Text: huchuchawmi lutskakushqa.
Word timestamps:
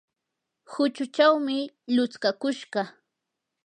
huchuchawmi 0.71 1.57
lutskakushqa. 1.93 2.81